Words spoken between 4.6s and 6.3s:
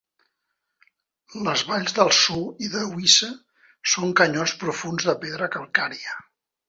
profunds de pedra calcària.